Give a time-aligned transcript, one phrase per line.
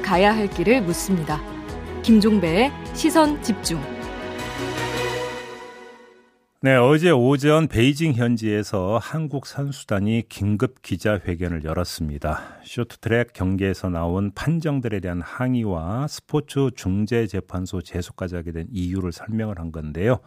[0.00, 1.40] 가야 할 길을 묻습니다.
[2.02, 3.80] 김종배의 시선 집중.
[6.60, 12.58] 네, 어제 오전 베이징 현지에서 한국 선수단이 긴급 기자회견을 열었습니다.
[12.64, 20.18] 쇼트트랙 경기에서 나온 판정들에 대한 항의와 스포츠 중재재판소 제소까지 하게 된 이유를 설명을 한 건데요.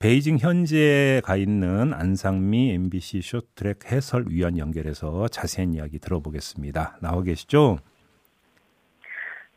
[0.00, 6.98] 베이징 현지에 가 있는 안상미 MBC 쇼트트랙 해설위원 연결해서 자세한 이야기 들어보겠습니다.
[7.00, 7.78] 나와 계시죠?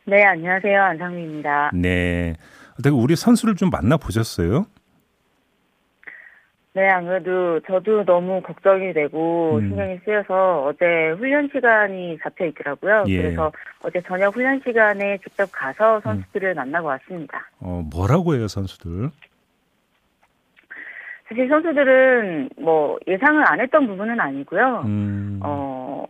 [0.08, 0.80] 네, 안녕하세요.
[0.82, 1.72] 안상미입니다.
[1.74, 2.34] 네.
[2.78, 4.66] 어떻게 우리 선수를 좀 만나 보셨어요?
[6.74, 9.68] 네, 아무래도 저도 너무 걱정이 되고 음.
[9.68, 10.84] 신경이 쓰여서 어제
[11.18, 13.04] 훈련 시간이 잡혀 있더라고요.
[13.08, 13.16] 예.
[13.20, 13.50] 그래서
[13.82, 16.00] 어제 저녁 훈련 시간에 직접 가서 음.
[16.02, 16.54] 선수들을 음.
[16.54, 17.50] 만나고 왔습니다.
[17.58, 19.10] 어, 뭐라고 해요, 선수들?
[21.28, 24.82] 사실 선수들은 뭐 예상을 안 했던 부분은 아니고요.
[24.84, 25.40] 음.
[25.42, 26.06] 어,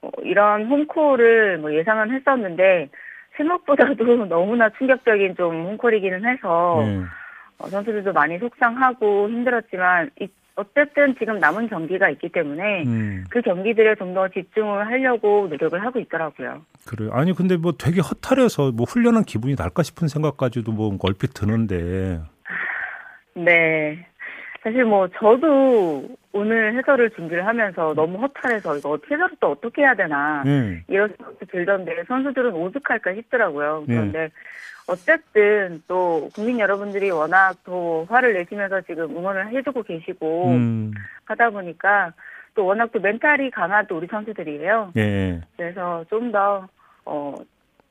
[0.00, 2.88] 뭐 이런 홈콜을 뭐 예상은 했었는데
[3.36, 7.06] 생각보다도 너무나 충격적인 좀 홈콜이기는 해서 음.
[7.58, 13.24] 어, 선수들도 많이 속상하고 힘들었지만 이, 어쨌든 지금 남은 경기가 있기 때문에 음.
[13.30, 16.62] 그 경기들에 좀 더 집중을 하려고 노력을 하고 있더라고요.
[16.86, 17.10] 그래요.
[17.12, 22.20] 아니 근데 뭐 되게 허탈해서 뭐 훈련한 기분이 날까 싶은 생각까지도 뭐 얼핏 드는데.
[23.34, 24.06] 네.
[24.62, 30.42] 사실 뭐 저도 오늘 해설을 준비를 하면서 너무 허탈해서 이거 해설을 또 어떻게 해야 되나
[30.46, 30.82] 음.
[30.88, 33.84] 이런 생각도 들던데 선수들은 오죽할까 싶더라고요.
[33.86, 33.94] 네.
[33.94, 34.30] 그런데 음.
[34.86, 40.92] 어쨌든 또 국민 여러분들이 워낙 또 화를 내시면서 지금 응원을 해주고 계시고 음.
[41.24, 42.12] 하다 보니까
[42.54, 44.92] 또 워낙 또 멘탈이 강한 또 우리 선수들이에요.
[44.96, 45.40] 예.
[45.56, 46.68] 그래서 좀더
[47.04, 47.34] 어,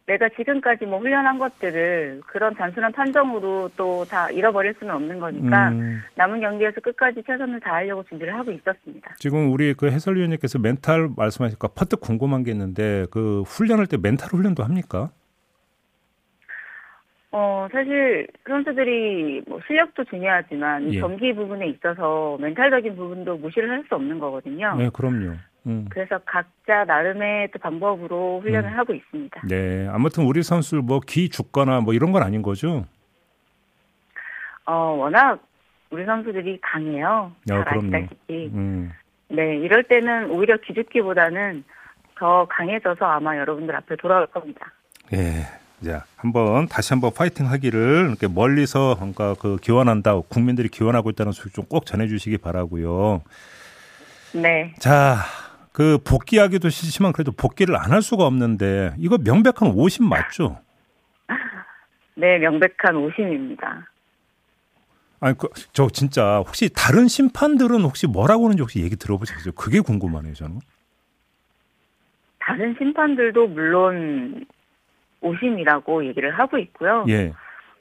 [0.10, 6.02] 내가 지금까지 뭐 훈련한 것들을 그런 단순한 판정으로 또 다 잃어버릴 수는 없는 거니까 음.
[6.16, 9.14] 남은 경기에서 끝까지 최선을 다하려고 준비를 하고 있었습니다.
[9.20, 14.64] 지금 우리 그 해설위원님께서 멘탈 말씀하시니까 퍼뜩 궁금한 게 있는데 그 훈련할 때 멘탈 훈련도
[14.64, 15.12] 합니까?
[17.32, 21.00] 어, 사실 선수들이 뭐 실력도 중요하지만 예.
[21.00, 24.76] 경기 부분에 있어서 멘탈적인 부분도 무시를 할 수 없는 거거든요.
[24.76, 25.34] 네, 그럼요.
[25.70, 25.86] 음.
[25.90, 28.78] 그래서 각자 나름의 또 방법으로 훈련을 음.
[28.78, 29.42] 하고 있습니다.
[29.48, 32.86] 네, 아무튼 우리 선수 뭐기 죽거나 뭐 이런 건 아닌 거죠?
[34.66, 35.40] 어, 워낙
[35.90, 37.32] 우리 선수들이 강해요.
[37.48, 38.50] 잘 아시다시피.
[38.54, 38.92] 음.
[39.30, 41.64] 네, 이럴 때는 오히려 기죽기보다는
[42.16, 44.72] 더 강해져서 아마 여러분들 앞에 돌아올 겁니다.
[45.14, 45.46] 예.
[45.86, 51.54] 자, 한번 다시 한번 파이팅 하기를 이렇게 멀리서 뭔가 그 기원한다, 국민들이 기원하고 있다는 소식
[51.54, 53.22] 좀 꼭 전해 주시기 바라고요.
[54.34, 54.74] 네.
[54.80, 55.18] 자,
[55.80, 60.60] 그 복귀하기도 싫지만 그래도 복귀를 안 할 수가 없는데 이거 명백한 오심 맞죠?
[62.16, 63.88] 네, 명백한 오심입니다.
[65.22, 69.54] 아니, 그, 저 진짜 혹시 다른 심판들은 혹시 뭐라고 하는지 혹시 얘기 들어보셨어요?
[69.54, 70.60] 그게 궁금하네요, 저는.
[72.40, 74.46] 다른 심판들도 물론
[75.22, 77.06] 오심이라고 얘기를 하고 있고요.
[77.08, 77.32] 예.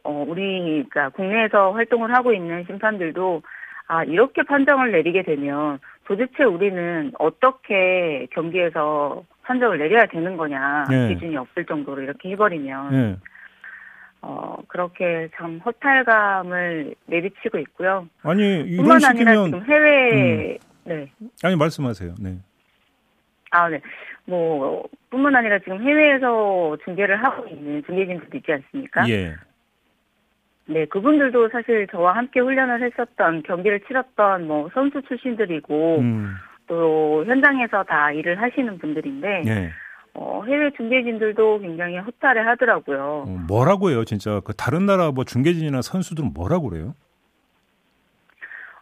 [0.05, 3.43] 어, 우리, 그러니까 국내에서 활동을 하고 있는 심판들도
[3.89, 10.87] 아, 이렇게 판정을 내리게 되면 도대체 우리는 어떻게 경기에서 판정을 내려야 되는 거냐.
[10.91, 11.15] 예.
[11.15, 12.95] 기준이 없을 정도로 이렇게 해버리면.
[12.95, 13.17] 예.
[14.23, 18.09] 어, 그렇게 참 허탈감을 내비치고 있고요.
[18.23, 19.45] 아니, 이런 식이면.
[19.45, 20.59] 지금 해외, 음.
[20.85, 21.13] 네.
[21.45, 22.15] 아니, 말씀하세요.
[22.19, 22.39] 네.
[23.51, 23.81] 아, 네.
[24.25, 29.09] 뭐 뿐만 아니라 지금 해외에서 중계를 하고 있는 중계진들도 있지 않습니까?
[29.09, 29.35] 예.
[30.71, 36.35] 네, 그분들도 사실 저와 함께 훈련을 했었던 경기를 치렀던 뭐 선수 출신들이고 음.
[36.67, 39.71] 또 현장에서 다 일을 하시는 분들인데 예.
[40.13, 43.25] 어, 해외 중계진들도 굉장히 허탈해 하더라고요.
[43.27, 44.41] 어, 뭐라고 해요, 진짜?
[44.45, 46.95] 그 다른 나라 뭐 중계진이나 선수들은 뭐라고 그래요?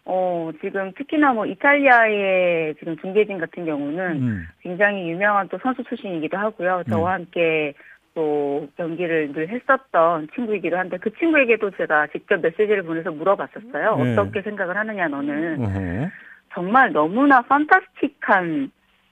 [0.04, 4.46] 어, 지금 특히나 뭐 이탈리아의 지금 중계진 같은 경우는 음.
[4.60, 6.82] 굉장히 유명한 또 선수 출신이기도 하고요.
[6.88, 7.14] 저와 음.
[7.14, 7.74] 함께
[8.16, 13.96] 또 경기를 늘 했었던 친구이기도 한데 그 친구에게도 제가 직접 메시지를 보내서 물어봤었어요.
[13.96, 14.16] 네.
[14.16, 15.62] 어떻게 생각을 하느냐 너는.
[15.62, 16.08] 어허.
[16.54, 18.70] 정말 너무나 fantastic한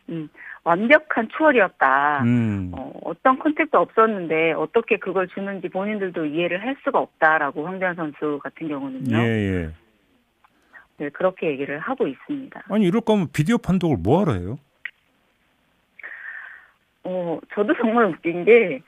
[0.09, 0.29] 음,
[0.65, 2.23] 완벽한 추월이었다.
[2.23, 2.73] 음.
[2.73, 8.69] 어, 어떤 contact도 없었는데 어떻게 그걸 주는지 본인들도 이해를 할 수가 없다라고 황대헌 선수 같은
[8.69, 9.19] 경우는요.
[9.19, 9.71] 예, 예.
[10.97, 12.63] 네, 그렇게 얘기를 하고 있습니다.
[12.71, 14.57] 아니, 이럴 거면 비디오 판독을 뭐하러 해요?
[17.05, 18.81] 어, 저도 정말 웃긴 게,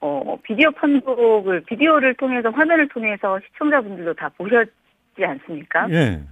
[0.00, 4.70] 어, 비디오 판독을, 비디오를 통해서, 화면을 통해서 시청자분들도 다 보셨지
[5.22, 5.88] 않습니까?
[5.90, 6.22] 예.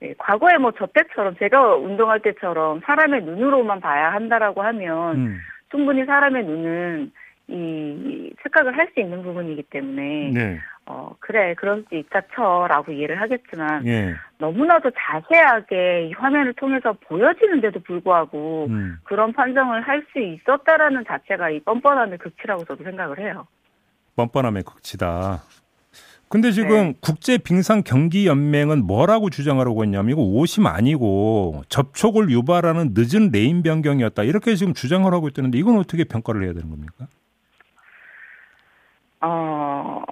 [0.00, 5.38] 네, 과거에 뭐 저 때처럼, 제가 운동할 때처럼 사람의 눈으로만 봐야 한다라고 하면, 음.
[5.70, 7.12] 충분히 사람의 눈은
[7.48, 10.58] 이 착각을 할 수 있는 부분이기 때문에 네.
[10.86, 14.14] 어, 그래, 그럴 수 있다 쳐라고 이해를 하겠지만, 예.
[14.38, 18.96] 너무나도 자세하게 이 화면을 통해서 보여지는데도 불구하고, 음.
[19.04, 23.46] 그런 판정을 할 수 있었다라는 자체가 이 뻔뻔함의 극치라고 저도 생각을 해요.
[24.16, 25.42] 뻔뻔함의 극치다.
[26.28, 26.94] 근데 지금 네.
[27.00, 34.24] 국제 빙상 경기 연맹은 뭐라고 주장하고 있냐면 이거 오심 아니고 접촉을 유발하는 늦은 레인 변경이었다
[34.24, 37.06] 이렇게 지금 주장을 하고 있다는데 이건 어떻게 평가를 해야 되는 겁니까?
[39.24, 40.02] 어,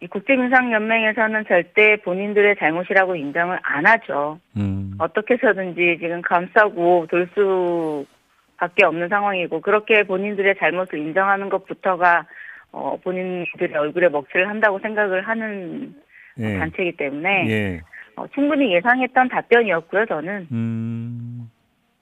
[0.00, 4.40] 이 국제빙상연맹에서는 절대 본인들의 잘못이라고 인정을 안 하죠.
[4.56, 4.94] 음.
[4.98, 12.26] 어떻게 해서든지 지금 감싸고 돌 수밖에 없는 상황이고 그렇게 본인들의 잘못을 인정하는 것부터가
[12.72, 15.94] 어, 본인들의 얼굴에 먹칠을 한다고 생각을 하는
[16.38, 16.58] 예.
[16.58, 17.80] 단체이기 때문에 예.
[18.16, 20.06] 어, 충분히 예상했던 답변이었고요.
[20.06, 20.48] 저는.
[20.50, 21.50] 음,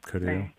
[0.07, 0.39] 그래요.
[0.39, 0.51] 네.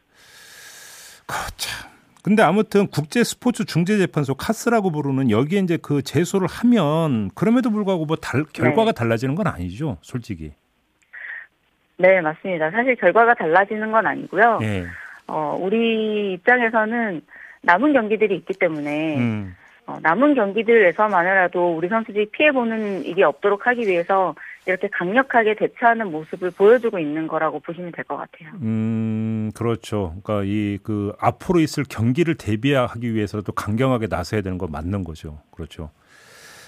[1.27, 1.99] 아, 참.
[2.29, 8.05] 근데 아무튼 국제 스포츠 중재 재판소 카스라고 부르는 여기에 이제 그 제소를 하면 그럼에도 불구하고
[8.05, 8.95] 뭐 달, 결과가 네.
[8.95, 10.51] 달라지는 건 아니죠, 솔직히.
[11.97, 12.69] 네, 맞습니다.
[12.69, 14.59] 사실 결과가 달라지는 건 아니고요.
[14.59, 14.85] 네.
[15.25, 17.19] 어, 우리 입장에서는
[17.63, 19.55] 남은 경기들이 있기 때문에 음.
[19.87, 24.35] 어, 남은 경기들에서만이라도 우리 선수들이 피해 보는 일이 없도록 하기 위해서
[24.69, 28.50] 이렇게 강력하게 대처하는 모습을 보여주고 있는 거라고 보시면 될 것 같아요.
[28.62, 30.16] 음, 그렇죠.
[30.24, 35.39] 그러니까 이 그 앞으로 있을 경기를 대비하기 위해서도 강경하게 나서야 되는 건 맞는 거죠.
[35.51, 35.89] 그렇죠.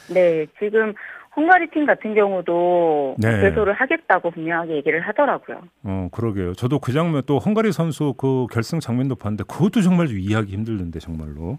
[0.09, 0.93] 네, 지금
[1.35, 3.41] 헝가리 팀 같은 경우도 네.
[3.41, 5.61] 배소를 하겠다고 분명하게 얘기를 하더라고요.
[5.83, 6.53] 어, 그러게요.
[6.55, 11.57] 저도 그 장면 또 헝가리 선수 그 결승 장면도 봤는데 그것도 정말 이해하기 힘들던데 정말로.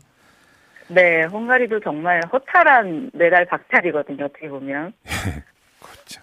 [0.88, 4.26] 네, 헝가리도 정말 허탈한 메달 박탈이거든요.
[4.26, 4.92] 어떻게 보면.
[5.80, 6.21] 그렇죠.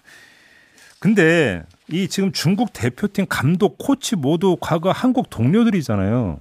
[1.00, 6.38] 근데 이 지금 중국 대표팀 감독, 코치 모두 과거 한국 동료들이잖아요.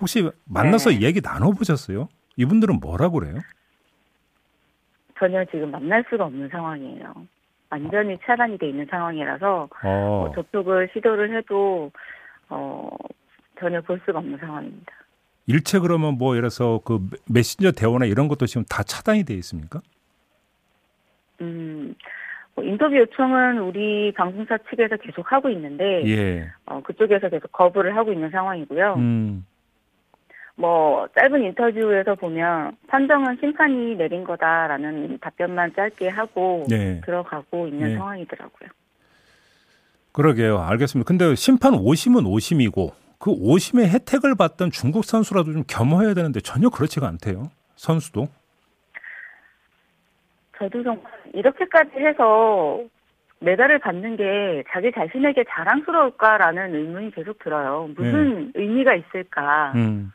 [0.00, 1.02] 혹시 만나서 네.
[1.02, 2.08] 얘기 나눠보셨어요?
[2.36, 3.38] 이분들은 뭐라 그래요?
[5.18, 7.14] 전혀 지금 만날 수가 없는 상황이에요.
[7.68, 9.88] 완전히 차단이 돼 있는 상황이라서 어.
[9.88, 11.92] 어, 접촉을 시도를 해도
[12.48, 12.90] 어,
[13.60, 14.92] 전혀 볼 수가 없는 상황입니다.
[15.46, 19.80] 일체 그러면 뭐 예를 들어서 그 메신저 대화나 이런 것도 지금 다 차단이 돼 있습니까?
[21.40, 21.94] 음, 뭐
[22.62, 26.48] 인터뷰 요청은 우리 방송사 측에서 계속 하고 있는데, 예.
[26.66, 28.94] 어, 그쪽에서 계속 거부를 하고 있는 상황이고요.
[28.94, 29.46] 음.
[30.56, 37.00] 뭐 짧은 인터뷰에서 보면 판정은 심판이 내린 거다라는 답변만 짧게 하고 네.
[37.04, 37.94] 들어가고 있는 네.
[37.96, 38.68] 상황이더라고요.
[40.12, 40.58] 그러게요.
[40.58, 41.08] 알겠습니다.
[41.08, 47.06] 근데 심판 오심은 오심이고 그 오심의 혜택을 받던 중국 선수라도 좀 겸허해야 되는데 전혀 그렇지가
[47.08, 47.50] 않대요.
[47.76, 48.28] 선수도.
[50.60, 51.02] 저도 정말
[51.32, 52.80] 이렇게까지 해서
[53.40, 57.88] 메달을 받는 게 자기 자신에게 자랑스러울까라는 의문이 계속 들어요.
[57.96, 58.60] 무슨 네.
[58.60, 59.72] 의미가 있을까?
[59.74, 60.12] 음.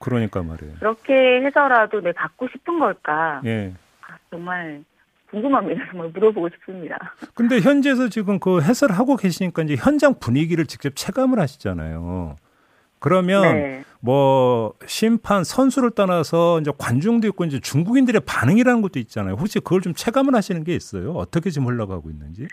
[0.00, 0.74] 그러니까 말이에요.
[0.80, 3.40] 그렇게 해서라도 내 받고 싶은 걸까?
[3.44, 3.72] 예.
[4.00, 4.82] 아, 정말
[5.30, 5.86] 궁금합니다.
[5.90, 7.14] 정말 물어보고 싶습니다.
[7.34, 12.34] 근데 현지에서 지금 그 해설을 하고 계시니까 이제 현장 분위기를 직접 체감을 하시잖아요.
[13.02, 13.84] 그러면 네.
[14.00, 19.34] 뭐 심판 선수를 떠나서 이제 관중도 있고 이제 중국인들의 반응이라는 것도 있잖아요.
[19.34, 21.10] 혹시 그걸 좀 체감을 하시는 게 있어요?
[21.12, 22.46] 어떻게 지금 흘러가고 있는지?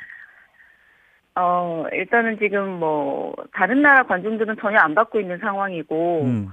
[1.36, 6.50] 어 일단은 지금 뭐 다른 나라 관중들은 전혀 안 받고 있는 상황이고 음.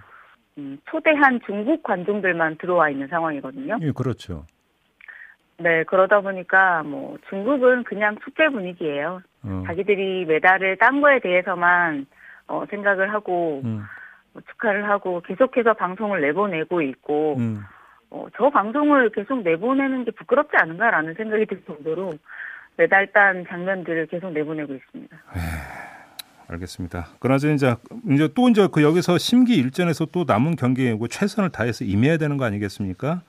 [0.58, 3.78] 음, 초대한 중국 관중들만 들어와 있는 상황이거든요.
[3.80, 4.44] 예, 그렇죠.
[5.58, 9.22] 네, 그러다 보니까 뭐 중국은 그냥 축제 분위기예요.
[9.42, 9.62] 어.
[9.66, 12.06] 자기들이 메달을 딴 거에 대해서만
[12.48, 13.84] 어, 생각을 하고 음.
[14.32, 17.60] 뭐 축하를 하고 계속해서 방송을 내보내고 있고 음.
[18.10, 22.14] 어, 저 방송을 계속 내보내는 게 부끄럽지 않은가라는 생각이 들 정도로
[22.76, 25.16] 메달 딴 장면들을 계속 내보내고 있습니다.
[25.34, 25.42] 에이,
[26.48, 27.06] 알겠습니다.
[27.18, 27.74] 그나저나 이제
[28.10, 32.44] 이제 또 이제 그 여기서 심기 일전에서 또 남은 경기에 최선을 다해서 임해야 되는 거
[32.44, 33.22] 아니겠습니까?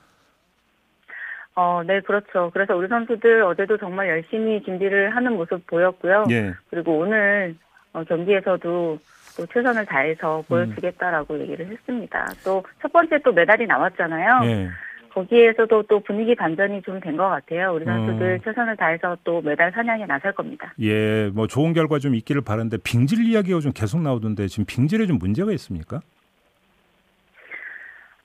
[1.54, 2.50] 어, 네, 그렇죠.
[2.52, 6.26] 그래서 우리 선수들 어제도 정말 열심히 준비를 하는 모습 보였고요.
[6.30, 6.54] 예.
[6.70, 7.56] 그리고 오늘
[7.92, 9.00] 어, 경기에서도
[9.38, 11.40] 또 최선을 다해서 보여주겠다라고 음.
[11.42, 12.26] 얘기를 했습니다.
[12.44, 14.40] 또 첫 번째 또 메달이 나왔잖아요.
[14.44, 14.68] 예.
[15.14, 17.72] 거기에서도 또 분위기 반전이 좀 된 것 같아요.
[17.74, 18.44] 우리 선수들 어.
[18.44, 20.74] 최선을 다해서 또 메달 사냥에 나설 겁니다.
[20.80, 25.18] 예, 뭐 좋은 결과 좀 있기를 바라는데 빙질 이야기가 좀 계속 나오던데 지금 빙질에 좀
[25.18, 26.00] 문제가 있습니까?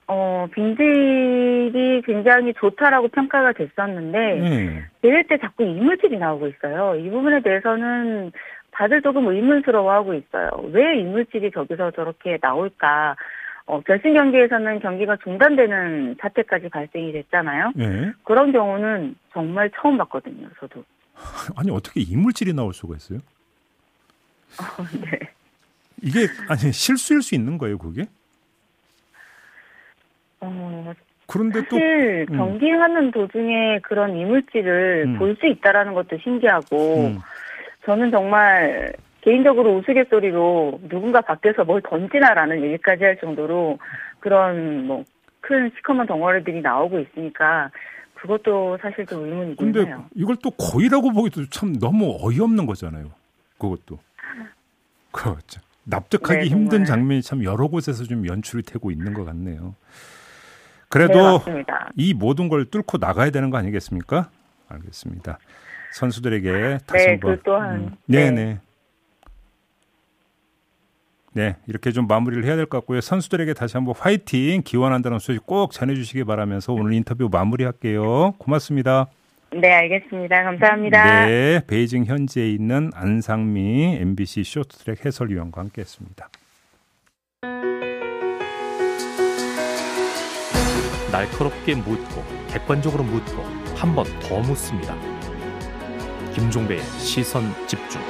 [0.06, 4.84] 어, 빙질이 굉장히 좋다라고 평가가 됐었는데, 음.
[5.00, 6.94] 대회 때 자꾸 이물질이 나오고 있어요.
[6.96, 8.30] 이 부분에 대해서는
[8.74, 10.50] 다들 조금 의문스러워하고 있어요.
[10.72, 13.16] 왜 이물질이 저기서 저렇게 나올까?
[13.66, 17.72] 어, 결승 경기에서는 경기가 중단되는 사태까지 발생이 됐잖아요.
[17.76, 18.12] 네.
[18.24, 20.84] 그런 경우는 정말 처음 봤거든요, 저도.
[21.56, 23.20] 아니, 어떻게 이물질이 나올 수가 있어요?
[24.60, 25.18] 어, 네.
[26.02, 28.04] 이게, 아니, 실수일 수 있는 거예요, 그게?
[30.40, 30.92] 어,
[31.26, 32.36] 그런데 또 사실 음.
[32.36, 35.18] 경기하는 도중에 그런 이물질을 음.
[35.18, 37.18] 볼수 있다라는 것도 신기하고 음.
[37.84, 43.78] 저는 정말 개인적으로 우스갯소리로 누군가 밖에서 뭘 던지나라는 얘기까지 할 정도로
[44.20, 45.04] 그런 뭐
[45.46, 47.70] 큰 시커먼 덩어리들이 나오고 있으니까
[48.14, 50.06] 그것도 사실 좀 의문이긴 근데 해요.
[50.14, 53.10] 이걸 또 거의라고 보기도 참 너무 어이없는 거잖아요.
[53.58, 53.98] 그것도.
[55.12, 55.60] 그렇죠.
[55.84, 59.74] 납득하기 네, 힘든 장면이 참 여러 곳에서 좀 연출이 되고 있는 것 같네요.
[60.88, 61.62] 그래도 네,
[61.96, 64.30] 이 모든 걸 뚫고 나가야 되는 거 아니겠습니까?
[64.68, 65.38] 알겠습니다.
[65.94, 68.58] 선수들에게 다시 네, 한번 그 또한 음, 네, 네.
[71.32, 73.00] 네, 이렇게 좀 마무리를 해야 될 것 같고요.
[73.00, 78.34] 선수들에게 다시 한번 화이팅 기원한다는 소식 꼭 전해주시기 바라면서 오늘 인터뷰 마무리할게요.
[78.38, 79.06] 고맙습니다.
[79.52, 80.42] 네, 알겠습니다.
[80.42, 81.26] 감사합니다.
[81.26, 86.28] 네, 베이징 현지에 있는 안상미 MBC 쇼트트랙 해설위원과 함께했습니다.
[91.12, 93.42] 날카롭게 묻고 객관적으로 묻고
[93.76, 94.94] 한 번 더 묻습니다.
[96.34, 98.02] 김종배의 시선 집중.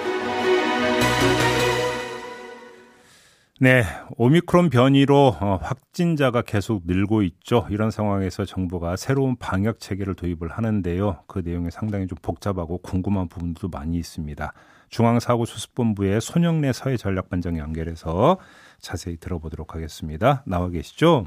[3.61, 3.85] 네,
[4.16, 7.66] 오미크론 변이로 어, 확진자가 계속 늘고 있죠.
[7.71, 11.23] 이런 상황에서 정부가 새로운 방역 체계를 도입을 하는데요.
[11.26, 14.52] 그 내용이 상당히 좀 복잡하고 궁금한 부분도 많이 있습니다.
[14.88, 18.38] 중앙사고수습본부의 손영래 사회전략반장 연결해서
[18.81, 20.43] 자세히 들어보도록 하겠습니다.
[20.47, 21.26] 나와 계시죠?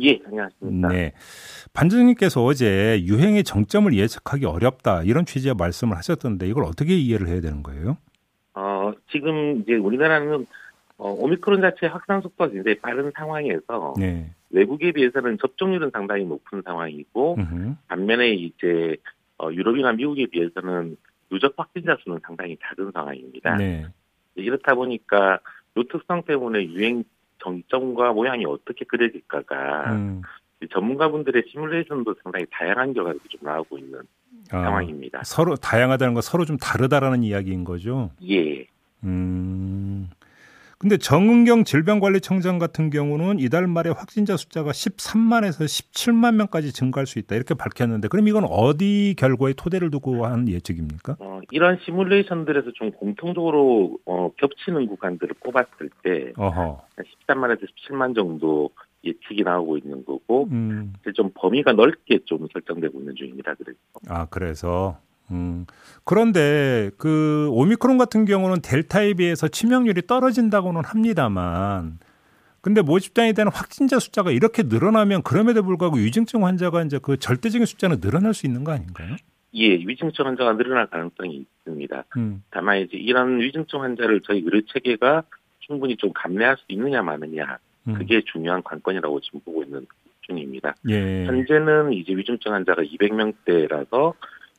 [0.00, 0.88] 예, 안녕하십니까.
[0.88, 1.12] 네.
[1.72, 7.62] 반장님께서 어제 유행의 정점을 예측하기 어렵다 이런 취지의 말씀을 하셨던데 이걸 어떻게 이해를 해야 되는
[7.62, 7.96] 거예요?
[8.54, 10.46] 어, 지금 이제 우리나라는
[10.98, 14.30] 어, 오미크론 자체 확산 속도가 굉장히 빠른 상황에서 네.
[14.50, 17.76] 외국에 비해서는 접종률은 상당히 높은 상황이고 으흠.
[17.88, 18.96] 반면에 이제
[19.38, 20.96] 어, 유럽이나 미국에 비해서는
[21.30, 23.56] 누적 확진자 수는 상당히 작은 상황입니다.
[23.56, 23.86] 네.
[24.36, 25.40] 이렇다 보니까
[25.76, 27.04] 이 특성 때문에 유행
[27.42, 30.22] 정점과 모양이 어떻게 그려질까가 음.
[30.72, 34.00] 전문가분들의 시뮬레이션도 상당히 다양한 결과들이 좀 나오고 있는
[34.50, 35.22] 아, 상황입니다.
[35.24, 38.10] 서로 다양하다는 건 서로 좀 다르다라는 이야기인 거죠?
[38.28, 38.66] 예.
[39.04, 39.95] 음.
[40.78, 47.34] 근데 정은경 질병관리청장 같은 경우는 이달 말에 확진자 숫자가 13만에서 17만 명까지 증가할 수 있다
[47.34, 51.16] 이렇게 밝혔는데 그럼 이건 어디 결과에 토대를 두고 한 예측입니까?
[51.18, 56.82] 어, 이런 시뮬레이션들에서 좀 공통적으로 어, 겹치는 구간들을 꼽았을 때 어허.
[57.26, 58.70] 13만에서 17만 정도
[59.02, 60.92] 예측이 나오고 있는 거고 음.
[61.14, 63.54] 좀 범위가 넓게 좀 설정되고 있는 중입니다.
[63.54, 63.78] 그래서
[64.08, 64.98] 아 그래서
[65.30, 65.66] 음.
[66.04, 71.98] 그런데 그 오미크론 같은 경우는 델타에 비해서 치명률이 떨어진다고는 합니다만
[72.60, 78.00] 근데 모집단에 대한 확진자 숫자가 이렇게 늘어나면 그럼에도 불구하고 위중증 환자가 이제 그 절대적인 숫자는
[78.00, 79.14] 늘어날 수 있는 거 아닌가요?
[79.54, 82.04] 예, 위중증 환자가 늘어날 가능성이 있습니다.
[82.16, 82.42] 음.
[82.50, 85.22] 다만 이제 이런 위중증 환자를 저희 의료 체계가
[85.60, 87.94] 충분히 좀 감내할 수 있느냐 마느냐 음.
[87.94, 89.86] 그게 중요한 관건이라고 지금 보고 있는
[90.22, 90.74] 중입니다.
[90.88, 91.24] 예.
[91.24, 94.14] 현재는 이제 위중증 환자가 200명대라서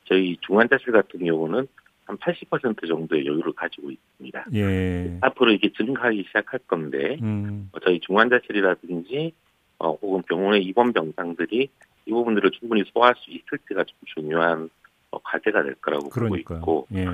[0.08, 1.68] 저희 중환자실 같은 경우는
[2.06, 4.46] 한 80% 정도의 여유를 가지고 있습니다.
[4.54, 5.18] 예.
[5.22, 7.70] 앞으로 이게 증가하기 시작할 건데 음.
[7.74, 9.34] 어, 저희 중환자실이라든지
[9.80, 11.70] 어, 혹은 병원의 입원 병상들이
[12.06, 14.70] 이 부분들을 충분히 소화할 수 있을지가 좀 중요한
[15.12, 16.60] 어, 과제가 될 거라고 그러니까요.
[16.62, 17.08] 보고 있고 예.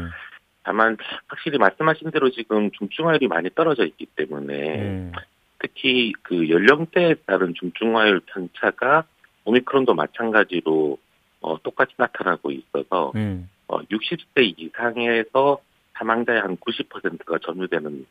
[0.64, 0.98] 다만
[1.28, 5.12] 확실히 말씀하신 대로 지금 중증화율이 많이 떨어져 있기 때문에 예.
[5.60, 9.06] 특히 그 연령대에 따른 중증화율 편차가
[9.46, 10.98] 오미크론도 마찬가지로
[11.44, 13.50] 어, 똑같이 나타나고 있어서 음.
[13.68, 15.60] 어, 60세 이상에서
[15.94, 18.06] 사망자의 한 90%가 점유되는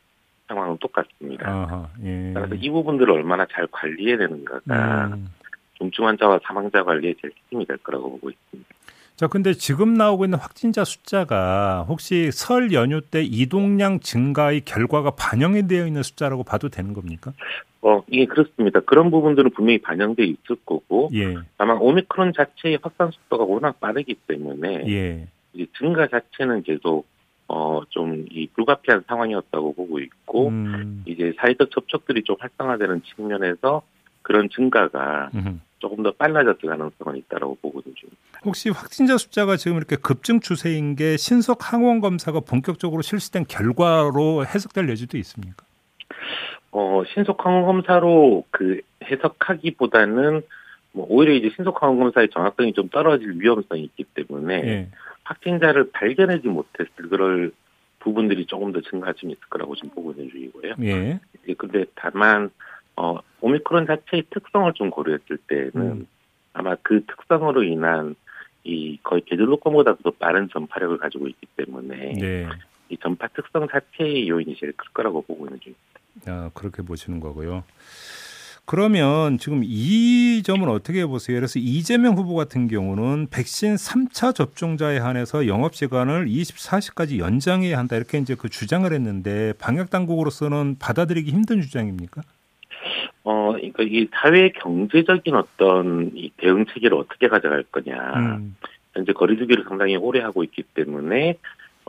[0.47, 1.49] 상황은 똑같습니다.
[1.49, 2.31] 아하, 예.
[2.33, 5.27] 그래서 이 부분들을 얼마나 잘 관리해내는가가 음.
[5.77, 8.69] 중증 환자와 사망자 관리에 제일 핵심이 될 거라고 보고 있습니다.
[9.15, 15.67] 자, 근데 지금 나오고 있는 확진자 숫자가 혹시 설 연휴 때 이동량 증가의 결과가 반영이
[15.67, 17.31] 되어 있는 숫자라고 봐도 되는 겁니까?
[17.83, 18.79] 어, 예, 그렇습니다.
[18.79, 21.35] 그런 부분들은 분명히 반영돼 있을 거고, 예.
[21.57, 25.27] 다만 오미크론 자체의 확산 속도가 워낙 빠르기 때문에, 예.
[25.53, 27.05] 이제 증가 자체는 계속
[27.49, 31.03] 어, 좀, 이 불가피한 상황이었다고 보고 있고, 음.
[31.05, 33.81] 이제 사회적 접촉들이 좀 활성화되는 측면에서
[34.21, 35.59] 그런 증가가 음흠.
[35.79, 37.93] 조금 더 빨라졌을 가능성은 있다고 보거든요.
[38.45, 44.89] 혹시 확진자 숫자가 지금 이렇게 급증 추세인 게 신속 항원 검사가 본격적으로 실시된 결과로 해석될
[44.89, 45.65] 여지도 있습니까?
[46.73, 50.41] 어, 신속 항원 검사로 그 해석하기보다는
[50.91, 54.87] 뭐 오히려 이제 신속 항원 검사의 정확성이 좀 떨어질 위험성이 있기 때문에 예.
[55.23, 57.51] 확진자를 발견하지 못했을 그럴
[57.99, 60.73] 부분들이 조금 더 증가할 수 있을 거라고 지금 보고 있는 중이고요.
[60.81, 61.19] 예.
[61.57, 62.49] 근데 다만
[62.95, 66.07] 어, 오미크론 자체의 특성을 좀 고려했을 때는 음.
[66.53, 68.15] 아마 그 특성으로 인한
[68.63, 72.47] 이 거의 계절로권보다도 빠른 전파력을 가지고 있기 때문에 네.
[72.89, 75.92] 이 전파 특성 자체의 요인이 제일 클 거라고 보고 있는 중입니다.
[76.27, 77.63] 아, 그렇게 보시는 거고요.
[78.65, 81.37] 그러면 지금 이 점은 어떻게 보세요?
[81.37, 88.19] 그래서 이재명 후보 같은 경우는 백신 3차 접종자에 한해서 영업 시간을 24시까지 연장해야 한다 이렇게
[88.19, 92.21] 이제 그 주장을 했는데 방역 당국으로서는 받아들이기 힘든 주장입니까?
[93.25, 97.95] 어, 그러니까 이 사회 경제적인 어떤 이 대응 체계를 어떻게 가져갈 거냐.
[98.15, 98.55] 음.
[98.93, 101.33] 현재 거리두기를 상당히 오래 하고 있기 때문에 뭐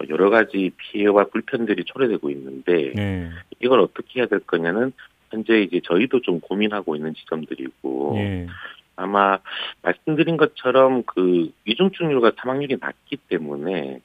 [0.09, 3.31] 여러 가지 피해와 불편들이 초래되고 있는데 네.
[3.61, 4.93] 이걸 어떻게 해야 될 거냐는
[5.31, 8.47] 현재 이제 저희도 좀 고민하고 있는 지점들이고 네.
[8.97, 9.39] 아마
[9.83, 14.01] 말씀드린 것처럼 그 위중증률과 사망률이 낮기 때문에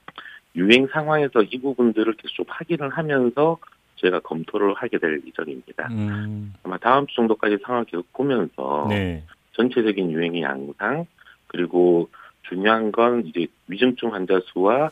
[0.55, 3.57] 유행 상황에서 이 부분들을 계속 확인을 하면서
[3.97, 5.89] 저희가 검토를 하게 될 예정입니다.
[5.91, 6.53] 음.
[6.63, 9.23] 아마 다음 주 정도까지 상황을 계속 보면서 네.
[9.53, 11.05] 전체적인 유행의 양상
[11.47, 12.09] 그리고
[12.43, 14.89] 중요한 건 이제 위중증 환자 수와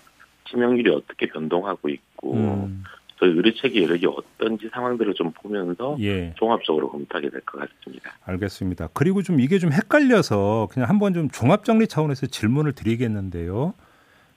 [0.49, 2.83] 치명률이 어떻게 변동하고 있고 음.
[3.19, 6.33] 저희 의료 체계 여력이 어떤지 상황들을 좀 보면서 예.
[6.37, 8.11] 종합적으로 검토하게 될 것 같습니다.
[8.25, 8.89] 알겠습니다.
[8.93, 13.73] 그리고 좀 이게 좀 헷갈려서 그냥 한번 좀 종합 정리 차원에서 질문을 드리겠는데요.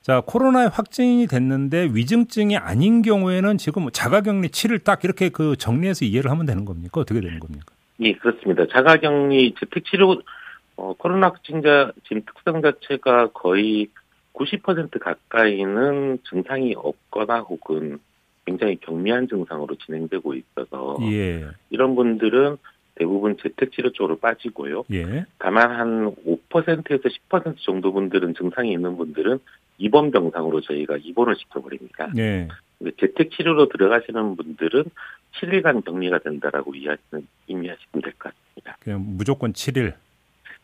[0.01, 6.31] 자, 코로나에 확진이 됐는데 위중증이 아닌 경우에는 지금 자가격리 7일 딱 이렇게 그 정리해서 이해를
[6.31, 7.01] 하면 되는 겁니까?
[7.01, 7.65] 어떻게 되는 겁니까?
[7.99, 8.65] 예, 그렇습니다.
[8.65, 10.23] 자가격리 재택치료
[10.77, 13.89] 어, 코로나 확진자 지금 특성 자체가 거의
[14.33, 17.99] 90% 가까이는 증상이 없거나 혹은
[18.45, 21.47] 굉장히 경미한 증상으로 진행되고 있어서 예.
[21.69, 22.57] 이런 분들은
[22.95, 24.83] 대부분 재택치료 쪽으로 빠지고요.
[24.91, 25.25] 예.
[25.37, 29.39] 다만 한 5%에서 10% 정도 분들은 증상이 있는 분들은
[29.77, 32.11] 입원 병상으로 저희가 입원을 시켜버립니다.
[32.17, 32.47] 예.
[32.99, 34.83] 재택치료로 들어가시는 분들은
[35.39, 38.77] 7일간 격리가 된다라고 이해하시면, 의미하시면 될 것 같습니다.
[38.79, 39.93] 그냥 무조건 7일?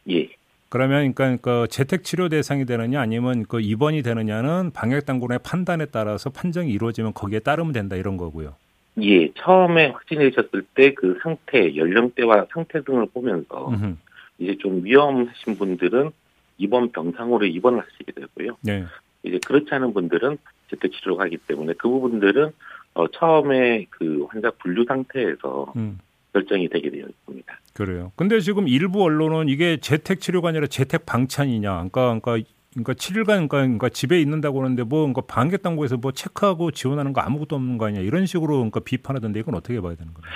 [0.10, 0.30] 예.
[0.70, 6.30] 그러면 그러니까 그 재택 치료 대상이 되느냐 아니면 그 입원이 되느냐는 방역 당국의 판단에 따라서
[6.30, 8.56] 판정이 이루어지면 거기에 따르면 된다 이런 거고요.
[9.00, 13.96] 예, 처음에 확진되셨을 때 그 상태, 연령대와 상태 등을 보면서 음흠.
[14.40, 16.12] 이제 좀 위험하신 분들은
[16.58, 18.58] 입원 병상으로 입원을 하시게 되고요.
[18.62, 18.86] 네.
[19.24, 20.38] 이제 그렇지 않은 분들은
[20.70, 22.52] 재택 치료를 하기 때문에 그 부분들은
[22.96, 26.00] 어, 처음에 그 환자 분류 상태에서 음.
[26.38, 27.60] 결정이 되게 되어 있습니다.
[27.74, 28.12] 그래요.
[28.16, 31.72] 근데 지금 일부 언론은 이게 재택 치료가 아니라 재택 방찬이냐.
[31.90, 36.72] 그러니까 그러니까 그러니까 7일간 그러니까, 그러니까 집에 있는다고 하는데 뭐 그러니까 방역 당국에서 뭐 체크하고
[36.72, 40.32] 지원하는 거 아무것도 없는 거 아니냐 이런 식으로 그러니까 비판하던데 이건 어떻게 봐야 되는 거예요?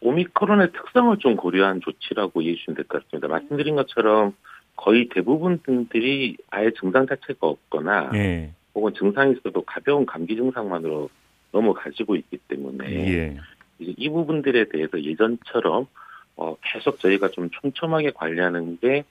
[0.00, 3.28] 오미크론의 특성을 좀 고려한 조치라고 이해해 주시면 될 것 같습니다.
[3.28, 4.34] 말씀드린 것처럼
[4.76, 8.52] 거의 대부분 분들이 아예 증상 자체가 없거나 예.
[8.74, 11.08] 혹은 증상이 있어도 가벼운 감기 증상만으로
[11.52, 13.36] 넘어가지고 있기 때문에 예.
[13.78, 15.86] 이 부분들에 대해서 예전처럼
[16.36, 19.04] 어, 계속 저희가 좀 촘촘하게 관리하는 게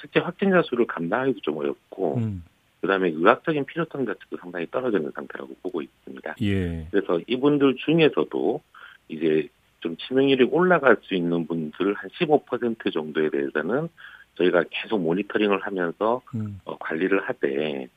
[0.00, 2.44] 실제 확진자 수를 감당하기도 좀 어렵고 음.
[2.80, 6.34] 그다음에 의학적인 필요성 자체도 상당히 떨어지는 상태라고 보고 있습니다.
[6.42, 6.86] 예.
[6.90, 8.60] 그래서 이분들 중에서도
[9.08, 9.48] 이제
[9.80, 13.88] 좀 치명률이 올라갈 수 있는 분들 한 15% 정도에 대해서는
[14.36, 16.60] 저희가 계속 모니터링을 하면서 음.
[16.64, 17.88] 어, 관리를 하되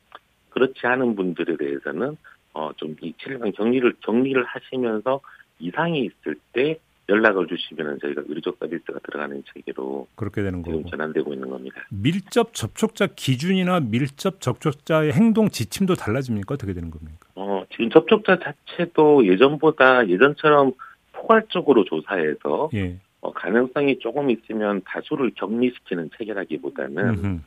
[0.50, 2.18] 그렇지 않은 분들에 대해서는
[2.54, 5.20] 어, 좀이 7일간 격리를 격리를 하시면서
[5.60, 11.34] 이상이 있을 때 연락을 주시면 저희가 의료적 서비스가 들어가는 체계로 그렇게 되는 지금 거고 전환되고
[11.34, 11.86] 있는 겁니다.
[11.90, 16.56] 밀접 접촉자 기준이나 밀접 접촉자의 행동 지침도 달라집니까?
[16.56, 17.28] 어떻게 되는 겁니까?
[17.36, 20.74] 어, 지금 접촉자 자체도 예전보다 예전처럼
[21.12, 22.98] 포괄적으로 조사해서 예.
[23.22, 27.40] 어, 가능성이 조금 있으면 다수를 격리시키는 체계라기보다는 음흠.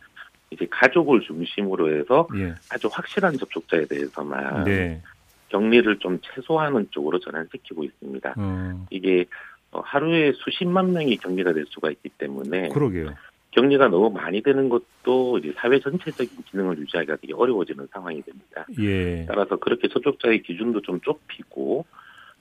[0.51, 2.55] 이제 가족을 중심으로 해서 예.
[2.71, 5.03] 아주 확실한 접촉자에 대해서만 네.
[5.49, 8.35] 격리를 좀 최소화하는 쪽으로 전환시키고 있습니다.
[8.39, 8.87] 음.
[8.91, 9.27] 이게
[9.71, 13.15] 어, 하루에 수십만 명이 격리가 될 수가 있기 때문에 그러게요.
[13.51, 18.67] 격리가 너무 많이 되는 것도 이제 사회 전체적인 기능을 유지하기가 되게 어려워지는 상황이 됩니다.
[18.79, 19.25] 예.
[19.27, 21.85] 따라서 그렇게 접촉자의 기준도 좀 좁히고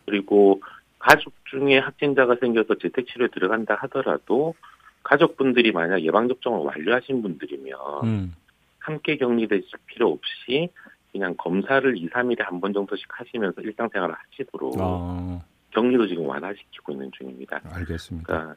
[0.06, 0.62] 그리고
[1.00, 4.54] 가족 중에 확진자가 생겨서 재택치료에 들어간다 하더라도
[5.04, 8.36] 가족분들이 만약 예방접종을 완료하신 분들이면 음.
[8.80, 10.70] 함께 격리되실 필요 없이
[11.12, 15.41] 그냥 검사를 2, 3일에 한 번 정도씩 하시면서 일상생활을 하시도록 아.
[15.72, 17.62] 격리도 지금 완화시키고 있는 중입니다.
[17.63, 18.28] 알겠습니다.
[18.28, 18.56] 그러니까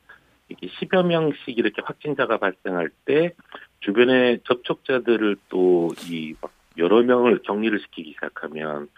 [0.48, 3.34] 이게 10여 명씩 이렇게 확진자가 발생할 때
[3.80, 6.34] 주변의 접촉자들을 또 이
[6.78, 8.88] 여러 명을 격리를 시키기 시작하면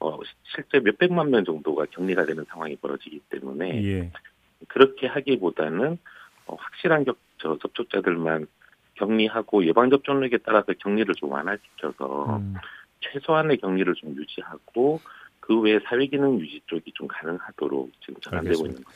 [0.00, 0.18] 어
[0.54, 4.10] 실제 몇 백만 명 정도가 격리가 되는 상황이 벌어지기 때문에 예.
[4.68, 5.98] 그렇게 하기보다는
[6.46, 8.46] 어, 확실한 격, 저, 접촉자들만
[8.94, 12.54] 격리하고 예방 접종력에 따라서 격리를 좀 완화시켜서 음.
[13.00, 15.00] 최소한의 격리를 좀 유지하고
[15.40, 18.90] 그 외에 사회 기능 유지 쪽이 좀 가능하도록 지금 전환되고 있는 겁니다.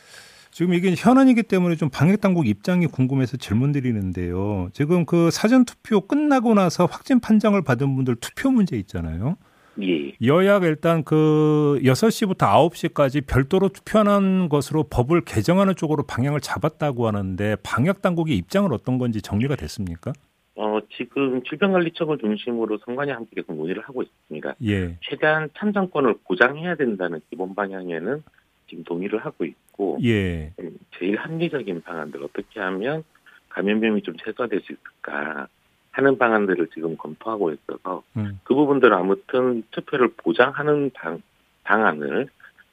[0.50, 4.68] 지금 이게 현안이기 때문에 좀 방역 당국 입장이 궁금해서 질문 드리는데요.
[4.72, 9.36] 지금 그 사전 투표 끝나고 나서 확진 판정을 받은 분들 투표 문제 있잖아요.
[9.82, 10.12] 예.
[10.24, 18.00] 여야가 일단 그 6시부터 9시까지 별도로 투표하는 것으로 법을 개정하는 쪽으로 방향을 잡았다고 하는데 방역
[18.00, 20.12] 당국의 입장은 어떤 건지 정리가 됐습니까?
[20.56, 24.54] 어, 지금 질병관리청을 중심으로 선관위 함께 계속 논의를 하고 있습니다.
[24.64, 24.96] 예.
[25.02, 28.22] 최대한 참정권을 보장해야 된다는 기본 방향에는
[28.68, 30.52] 지금 동의를 하고 있고, 예.
[30.60, 33.02] 음, 제일 합리적인 방안들 어떻게 하면
[33.48, 35.48] 감염병이 좀 최소화될 수 있을까
[35.90, 38.40] 하는 방안들을 지금 검토하고 있어서 음.
[38.44, 41.22] 그 부분들은 아무튼 투표를 보장하는 방,
[41.62, 42.28] 방안을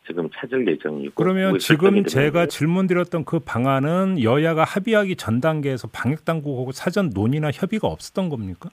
[0.08, 6.72] 지금 찾을 예정이고 그러면 지금 제가 질문드렸던 그 방안은 여야가 합의하기 전 단계에서 방역 당국하고
[6.72, 8.70] 사전 논의나 협의가 없었던 겁니까?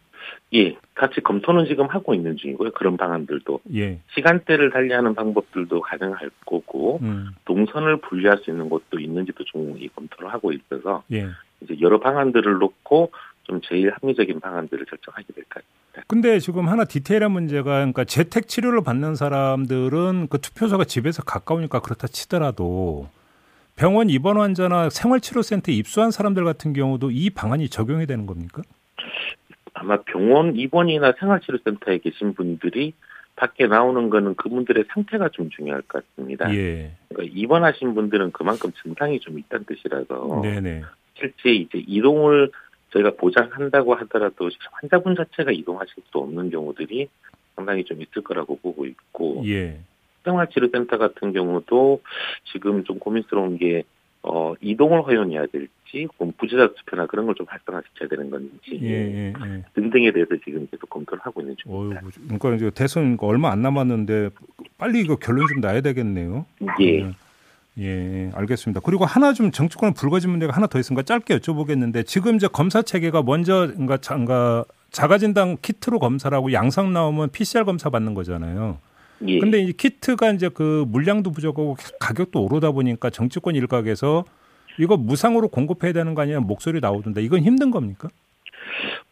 [0.55, 2.73] 예, 같이 검토는 지금 하고 있는 중이고요.
[2.73, 4.01] 그런 방안들도 예.
[4.15, 7.29] 시간대를 달리하는 방법들도 가능할 거고 음.
[7.45, 11.29] 동선을 분리할 수 있는 것도 있는지도 좀 검토를 하고 있어서 예.
[11.61, 13.11] 이제 여러 방안들을 놓고
[13.49, 16.05] 좀 제일 합리적인 방안들을 결정하게 될 것 같습니다.
[16.07, 22.07] 근데 지금 하나 디테일한 문제가 그러니까 재택 치료를 받는 사람들은 그 투표소가 집에서 가까우니까 그렇다
[22.07, 23.09] 치더라도
[23.75, 28.63] 병원 입원 환자나 생활치료센터에 입소한 사람들 같은 경우도 이 방안이 적용이 되는 겁니까?
[29.73, 32.93] 아마 병원 입원이나 생활치료센터에 계신 분들이
[33.37, 36.53] 밖에 나오는 거는 그분들의 상태가 좀 중요할 것 같습니다.
[36.55, 36.91] 예.
[37.09, 40.83] 그러니까 입원하신 분들은 그만큼 증상이 좀 있다는 뜻이라서 네네.
[41.15, 42.51] 실제 이제 이동을
[42.91, 47.09] 저희가 보장한다고 하더라도 환자분 자체가 이동하실 수 없는 경우들이
[47.57, 49.81] 상당히 좀 있을 거라고 보고 있고 예.
[50.25, 52.01] 생활치료센터 같은 경우도
[52.53, 53.85] 지금 좀 고민스러운 게
[54.23, 59.33] 어, 이동을 허용해야 될지, 혹은 부재자 투표나 그런 걸 좀 활성화시켜야 되는 건지, 예, 예,
[59.33, 59.65] 예.
[59.75, 62.01] 등등에 대해서 지금 계속 검토를 하고 있는 중입니다.
[62.01, 64.31] 어휴, 그러니까 이제 대선 얼마 안 남았는데
[64.77, 66.45] 빨리 이거 결론 좀 나야 되겠네요.
[66.83, 67.11] 예.
[67.79, 67.85] 네.
[67.85, 68.81] 예, 알겠습니다.
[68.83, 73.23] 그리고 하나 좀 정치권은 불거진 문제가 하나 더 있으니까 짧게 여쭤보겠는데 지금 이제 검사 체계가
[73.23, 78.79] 먼저 그러니까 자가진단 키트로 검사를 하고 양상 나오면 PCR 검사 받는 거잖아요.
[79.27, 79.39] 예.
[79.39, 84.25] 근데 이 키트가 이제 그 물량도 부족하고 가격도 오르다 보니까 정치권 일각에서
[84.79, 88.09] 이거 무상으로 공급해야 되는 거 아니냐 목소리 나오던데 이건 힘든 겁니까?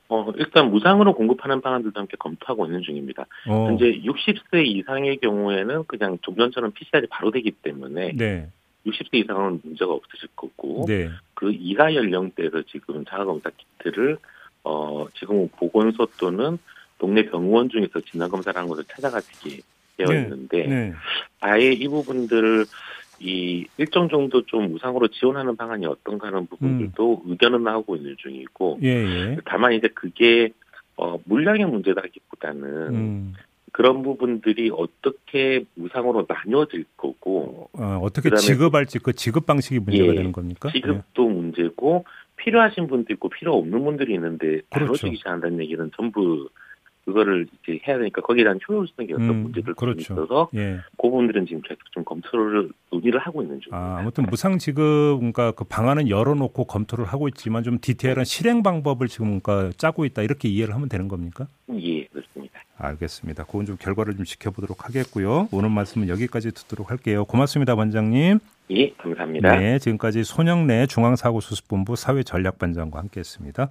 [0.08, 3.26] 어, 일단 무상으로 공급하는 방안들도 함께 검토하고 있는 중입니다.
[3.48, 3.66] 어.
[3.66, 8.48] 현재 60세 이상의 경우에는 그냥 좀 전처럼 PCR이 바로 되기 때문에 네.
[8.86, 11.10] 60세 이상은 문제가 없으실 거고 네.
[11.34, 14.18] 그 이하 연령대에서 지금 자가검사 키트를
[14.64, 16.58] 어, 지금 보건소 또는
[16.98, 19.60] 동네 병원 중에서 진단검사를 하는 것을 찾아가시게
[19.96, 20.22] 되어 네.
[20.22, 20.92] 있는데 네.
[21.40, 22.64] 아예 이 부분들을
[23.18, 27.30] 이 일정 정도 좀 무상으로 지원하는 방안이 어떤가 하는 부분들도 음.
[27.30, 29.36] 의견은 나오고 있는 중이고 예, 예.
[29.44, 30.50] 다만 이제 그게
[30.96, 33.34] 어 물량의 문제다기보다는 음.
[33.72, 40.32] 그런 부분들이 어떻게 무상으로 나뉘어질 거고 어, 어떻게 지급할지 그 지급 방식이 문제가 예, 되는
[40.32, 40.70] 겁니까?
[40.72, 41.34] 지급도 예.
[41.34, 42.04] 문제고
[42.36, 44.78] 필요하신 분도 있고 필요 없는 분들이 있는데 그렇죠.
[44.78, 46.48] 나눠주기 잘한다는 얘기는 전부
[47.06, 50.00] 그거를 이제 해야 되니까 거기에 대한 효율성이 어떤 음, 문제들 그렇죠.
[50.00, 50.80] 있어서 예.
[50.98, 53.76] 그 부분들은 지금 계속 좀 검토를 논의를 하고 있는 중입니다.
[53.76, 59.06] 아, 아무튼 무상 지급 그러니까 그 방안은 열어놓고 검토를 하고 있지만 좀 디테일한 실행 방법을
[59.06, 61.46] 지금 그러니까 짜고 있다 이렇게 이해를 하면 되는 겁니까?
[61.70, 62.60] 예, 그렇습니다.
[62.76, 63.44] 알겠습니다.
[63.44, 65.48] 그건 좀 결과를 좀 지켜보도록 하겠고요.
[65.52, 67.24] 오늘 말씀은 여기까지 듣도록 할게요.
[67.24, 68.40] 고맙습니다, 반장님.
[68.70, 69.56] 예, 감사합니다.
[69.56, 73.70] 네, 지금까지 손영래 중앙사고수습본부 사회전략반장과 함께했습니다.